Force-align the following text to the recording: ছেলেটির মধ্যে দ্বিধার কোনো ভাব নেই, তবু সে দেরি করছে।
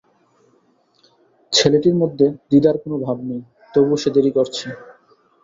ছেলেটির 1.53 1.95
মধ্যে 2.01 2.25
দ্বিধার 2.49 2.75
কোনো 2.83 2.95
ভাব 3.05 3.17
নেই, 3.29 3.41
তবু 3.73 3.93
সে 4.01 4.09
দেরি 4.15 4.31
করছে। 4.37 4.65